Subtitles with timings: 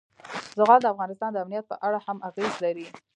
[0.59, 2.85] زغال د افغانستان د امنیت په اړه هم اغېز لري.